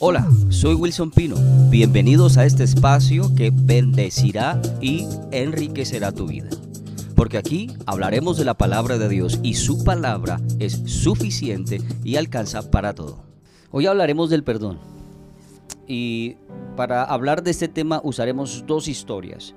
[0.00, 1.34] Hola, soy Wilson Pino.
[1.70, 6.48] Bienvenidos a este espacio que bendecirá y enriquecerá tu vida.
[7.16, 12.70] Porque aquí hablaremos de la palabra de Dios y su palabra es suficiente y alcanza
[12.70, 13.24] para todo.
[13.72, 14.78] Hoy hablaremos del perdón.
[15.88, 16.36] Y
[16.76, 19.56] para hablar de este tema usaremos dos historias.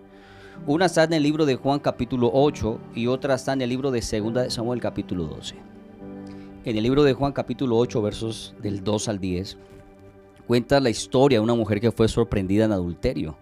[0.66, 3.92] Una está en el libro de Juan capítulo 8 y otra está en el libro
[3.92, 5.54] de 2 de Samuel capítulo 12.
[6.66, 9.58] En el libro de Juan capítulo 8 versos del 2 al 10
[10.52, 13.38] cuenta la historia de una mujer que fue sorprendida en adulterio.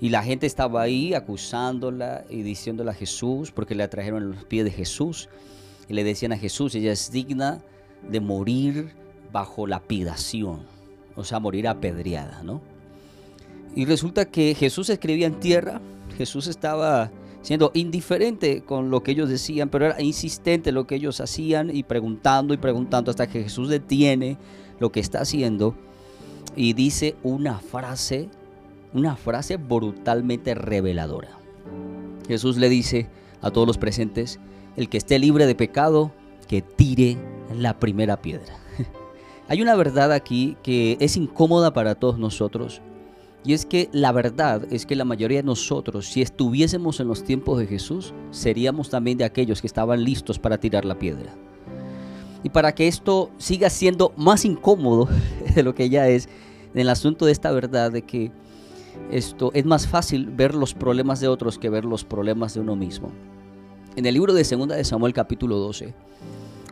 [0.00, 4.64] Y la gente estaba ahí acusándola y diciéndole a Jesús, porque le trajeron los pies
[4.64, 5.28] de Jesús.
[5.90, 7.60] Y le decían a Jesús, ella es digna
[8.10, 8.94] de morir
[9.30, 10.60] bajo lapidación,
[11.16, 12.62] o sea, morir apedreada, ¿no?
[13.74, 15.82] Y resulta que Jesús escribía en tierra,
[16.16, 17.10] Jesús estaba
[17.42, 21.76] siendo indiferente con lo que ellos decían, pero era insistente en lo que ellos hacían
[21.76, 24.38] y preguntando y preguntando hasta que Jesús detiene
[24.80, 25.76] lo que está haciendo
[26.56, 28.28] y dice una frase,
[28.92, 31.38] una frase brutalmente reveladora.
[32.26, 33.08] Jesús le dice
[33.42, 34.40] a todos los presentes,
[34.76, 36.12] el que esté libre de pecado,
[36.48, 37.18] que tire
[37.54, 38.58] la primera piedra.
[39.48, 42.80] Hay una verdad aquí que es incómoda para todos nosotros.
[43.44, 47.22] Y es que la verdad es que la mayoría de nosotros, si estuviésemos en los
[47.22, 51.32] tiempos de Jesús, seríamos también de aquellos que estaban listos para tirar la piedra.
[52.42, 55.08] Y para que esto siga siendo más incómodo
[55.54, 56.28] de lo que ya es,
[56.76, 58.30] en el asunto de esta verdad de que
[59.10, 62.76] esto es más fácil ver los problemas de otros que ver los problemas de uno
[62.76, 63.10] mismo.
[63.96, 65.94] En el libro de Segunda de Samuel capítulo 12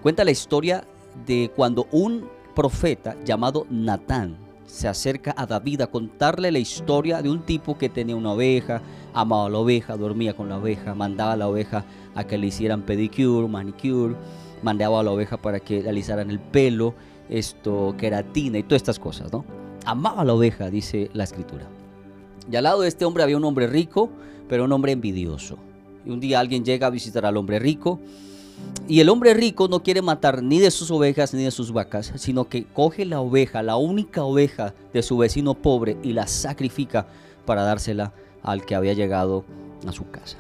[0.02, 0.84] cuenta la historia
[1.24, 7.30] de cuando un profeta llamado Natán se acerca a David a contarle la historia de
[7.30, 8.82] un tipo que tenía una oveja,
[9.14, 12.48] amaba a la oveja, dormía con la oveja, mandaba a la oveja a que le
[12.48, 14.16] hicieran pedicure, manicure,
[14.62, 16.94] mandaba a la oveja para que le alisaran el pelo,
[17.30, 19.63] esto, queratina y todas estas cosas, ¿no?
[19.84, 21.66] Amaba la oveja, dice la escritura.
[22.50, 24.10] Y al lado de este hombre había un hombre rico,
[24.48, 25.58] pero un hombre envidioso.
[26.04, 28.00] Y un día alguien llega a visitar al hombre rico.
[28.86, 32.12] Y el hombre rico no quiere matar ni de sus ovejas ni de sus vacas,
[32.16, 37.06] sino que coge la oveja, la única oveja de su vecino pobre, y la sacrifica
[37.46, 38.12] para dársela
[38.42, 39.44] al que había llegado
[39.86, 40.36] a su casa.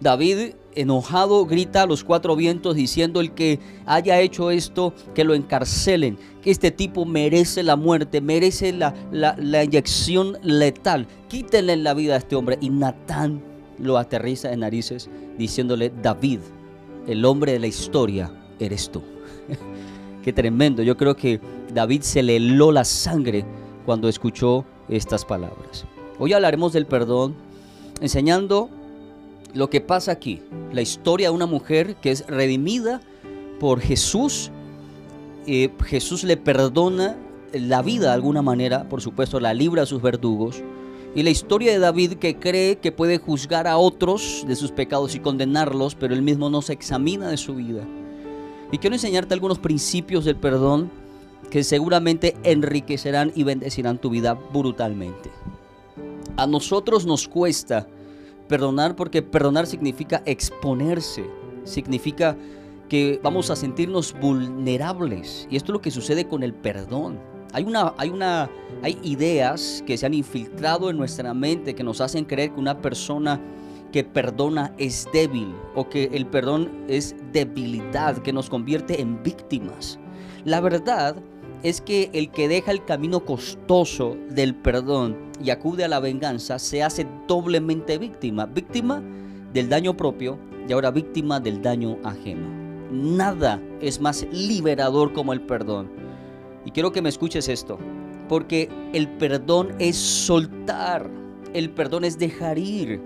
[0.00, 5.34] David, enojado, grita a los cuatro vientos diciendo el que haya hecho esto, que lo
[5.34, 12.14] encarcelen, que este tipo merece la muerte, merece la, la, inyección letal, quítenle la vida
[12.14, 12.58] a este hombre.
[12.60, 13.42] Y Natán
[13.78, 16.40] lo aterriza en narices diciéndole, David,
[17.06, 19.02] el hombre de la historia, eres tú.
[20.22, 21.40] Qué tremendo, yo creo que
[21.72, 23.44] David se le heló la sangre
[23.84, 25.84] cuando escuchó estas palabras.
[26.18, 27.34] Hoy hablaremos del perdón,
[28.00, 28.70] enseñando
[29.54, 30.42] lo que pasa aquí,
[30.72, 33.00] la historia de una mujer que es redimida
[33.60, 34.50] por Jesús.
[35.46, 37.16] Eh, Jesús le perdona
[37.52, 40.62] la vida de alguna manera, por supuesto, la libra a sus verdugos.
[41.14, 45.14] Y la historia de David que cree que puede juzgar a otros de sus pecados
[45.14, 47.86] y condenarlos, pero él mismo no se examina de su vida.
[48.72, 50.90] Y quiero enseñarte algunos principios del perdón
[51.50, 55.30] que seguramente enriquecerán y bendecirán tu vida brutalmente.
[56.36, 57.86] A nosotros nos cuesta
[58.48, 61.24] Perdonar porque perdonar significa exponerse,
[61.64, 62.36] significa
[62.88, 65.48] que vamos a sentirnos vulnerables.
[65.50, 67.18] Y esto es lo que sucede con el perdón.
[67.52, 68.50] Hay, una, hay, una,
[68.82, 72.82] hay ideas que se han infiltrado en nuestra mente que nos hacen creer que una
[72.82, 73.40] persona
[73.92, 80.00] que perdona es débil o que el perdón es debilidad, que nos convierte en víctimas.
[80.44, 81.16] La verdad
[81.62, 86.58] es que el que deja el camino costoso del perdón y acude a la venganza
[86.58, 89.02] se hace doblemente víctima, víctima
[89.52, 90.38] del daño propio
[90.68, 92.48] y ahora víctima del daño ajeno.
[92.90, 95.90] Nada es más liberador como el perdón.
[96.64, 97.78] Y quiero que me escuches esto,
[98.28, 101.10] porque el perdón es soltar,
[101.52, 103.00] el perdón es dejar ir,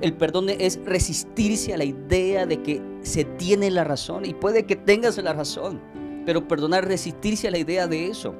[0.00, 4.64] el perdón es resistirse a la idea de que se tiene la razón y puede
[4.64, 5.80] que tengas la razón
[6.28, 8.34] pero perdonar, resistirse a la idea de eso.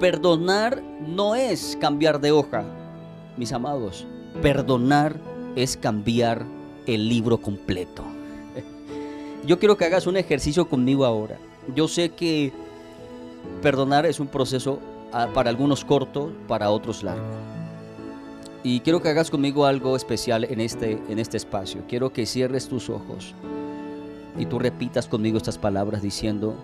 [0.00, 2.64] Perdonar no es cambiar de hoja,
[3.36, 4.04] mis amados.
[4.42, 5.14] Perdonar
[5.54, 6.44] es cambiar
[6.88, 8.02] el libro completo.
[9.46, 11.38] Yo quiero que hagas un ejercicio conmigo ahora.
[11.76, 12.52] Yo sé que
[13.62, 14.80] perdonar es un proceso
[15.12, 17.30] ah, para algunos corto, para otros largo.
[18.64, 21.84] Y quiero que hagas conmigo algo especial en este, en este espacio.
[21.88, 23.36] Quiero que cierres tus ojos
[24.38, 26.54] y tú repitas conmigo estas palabras diciendo,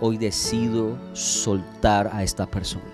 [0.00, 2.84] hoy decido soltar a esta persona.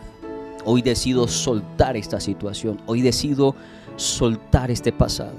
[0.65, 2.81] Hoy decido soltar esta situación.
[2.87, 3.57] Hoy decido
[3.97, 5.35] soltar este pasado.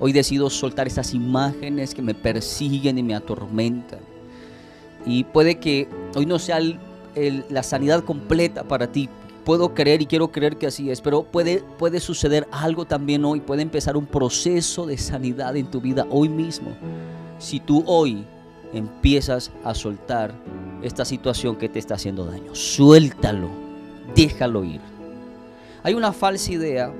[0.00, 4.00] Hoy decido soltar estas imágenes que me persiguen y me atormentan.
[5.04, 6.60] Y puede que hoy no sea
[7.50, 9.08] la sanidad completa para ti.
[9.44, 13.40] Puedo creer y quiero creer que así es, pero puede, puede suceder algo también hoy,
[13.40, 16.70] puede empezar un proceso de sanidad en tu vida hoy mismo.
[17.38, 18.24] Si tú hoy
[18.72, 20.34] empiezas a soltar
[20.82, 23.48] esta situación que te está haciendo daño, suéltalo,
[24.14, 24.80] déjalo ir.
[25.82, 26.92] Hay una falsa idea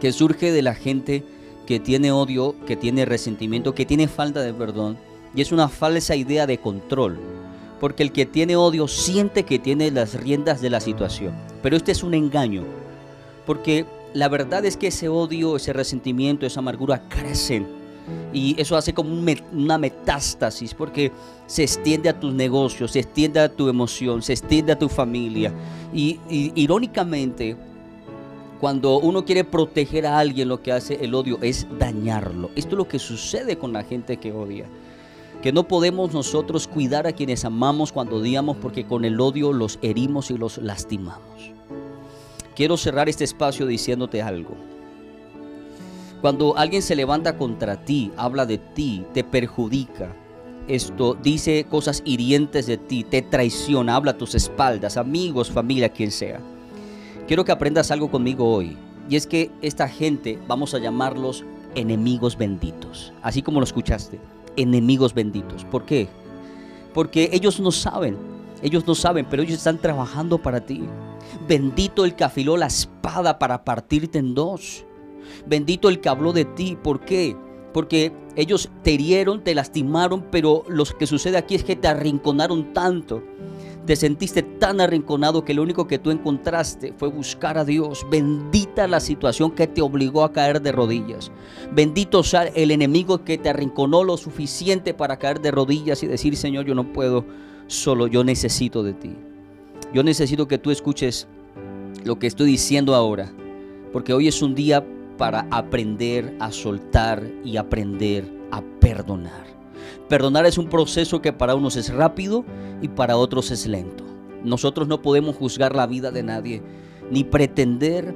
[0.00, 1.24] que surge de la gente
[1.66, 4.98] que tiene odio, que tiene resentimiento, que tiene falta de perdón,
[5.34, 7.18] y es una falsa idea de control.
[7.80, 11.34] Porque el que tiene odio siente que tiene las riendas de la situación.
[11.62, 12.64] Pero este es un engaño.
[13.46, 13.84] Porque
[14.14, 17.83] la verdad es que ese odio, ese resentimiento, esa amargura crecen.
[18.32, 19.10] Y eso hace como
[19.52, 21.12] una metástasis porque
[21.46, 25.52] se extiende a tus negocios, se extiende a tu emoción, se extiende a tu familia.
[25.92, 27.56] Y, y irónicamente,
[28.60, 32.50] cuando uno quiere proteger a alguien, lo que hace el odio es dañarlo.
[32.56, 34.66] Esto es lo que sucede con la gente que odia.
[35.42, 39.78] Que no podemos nosotros cuidar a quienes amamos cuando odiamos porque con el odio los
[39.82, 41.52] herimos y los lastimamos.
[42.56, 44.73] Quiero cerrar este espacio diciéndote algo.
[46.24, 50.16] Cuando alguien se levanta contra ti, habla de ti, te perjudica,
[50.66, 56.10] esto dice cosas hirientes de ti, te traiciona, habla a tus espaldas, amigos, familia, quien
[56.10, 56.40] sea
[57.28, 58.74] Quiero que aprendas algo conmigo hoy.
[59.10, 61.44] Y es que esta gente vamos a llamarlos
[61.74, 63.12] enemigos benditos.
[63.20, 64.18] Así como lo escuchaste.
[64.56, 65.66] Enemigos benditos.
[65.66, 66.08] ¿Por qué?
[66.94, 68.16] Porque ellos no saben.
[68.62, 70.84] Ellos no saben, pero ellos están trabajando para ti.
[71.46, 74.86] Bendito el que afiló la espada para partirte en dos.
[75.46, 76.76] Bendito el que habló de ti.
[76.82, 77.36] ¿Por qué?
[77.72, 82.72] Porque ellos te hirieron, te lastimaron, pero lo que sucede aquí es que te arrinconaron
[82.72, 83.22] tanto
[83.86, 88.06] te sentiste tan arrinconado que lo único que tú encontraste fue buscar a Dios.
[88.10, 91.30] Bendita la situación que te obligó a caer de rodillas.
[91.72, 96.36] Bendito sea el enemigo que te arrinconó lo suficiente para caer de rodillas y decir,
[96.36, 97.26] Señor, yo no puedo
[97.66, 99.16] solo, yo necesito de ti.
[99.92, 101.28] Yo necesito que tú escuches
[102.04, 103.32] lo que estoy diciendo ahora,
[103.92, 104.84] porque hoy es un día
[105.16, 109.46] para aprender a soltar y aprender a perdonar.
[110.08, 112.44] Perdonar es un proceso que para unos es rápido
[112.82, 114.04] y para otros es lento.
[114.44, 116.62] Nosotros no podemos juzgar la vida de nadie
[117.10, 118.14] ni pretender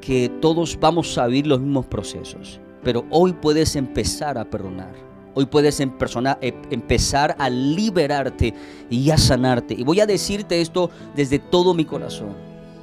[0.00, 2.60] que todos vamos a vivir los mismos procesos.
[2.82, 4.92] Pero hoy puedes empezar a perdonar.
[5.34, 5.92] Hoy puedes em,
[6.70, 8.54] empezar a liberarte
[8.88, 9.74] y a sanarte.
[9.74, 12.34] Y voy a decirte esto desde todo mi corazón.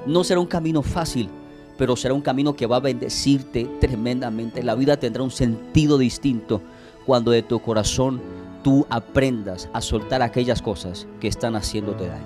[0.05, 1.29] No será un camino fácil,
[1.77, 4.63] pero será un camino que va a bendecirte tremendamente.
[4.63, 6.61] La vida tendrá un sentido distinto
[7.05, 8.21] cuando de tu corazón
[8.63, 12.25] tú aprendas a soltar aquellas cosas que están haciéndote daño.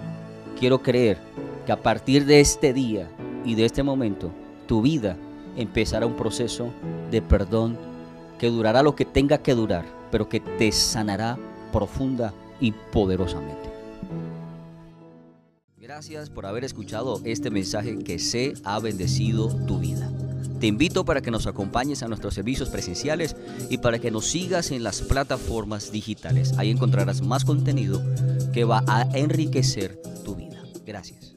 [0.60, 1.18] Quiero creer
[1.66, 3.10] que a partir de este día
[3.46, 4.32] y de este momento,
[4.68, 5.18] tu vida
[5.58, 6.72] empezará un proceso
[7.10, 7.78] de perdón
[8.40, 11.38] que durará lo que tenga que durar, pero que te sanará
[11.72, 13.71] profunda y poderosamente.
[15.94, 20.10] Gracias por haber escuchado este mensaje que se ha bendecido tu vida.
[20.62, 23.36] Te invito para que nos acompañes a nuestros servicios presenciales
[23.70, 26.58] y para que nos sigas en las plataformas digitales.
[26.58, 28.02] Ahí encontrarás más contenido
[28.54, 30.64] que va a enriquecer tu vida.
[30.86, 31.36] Gracias.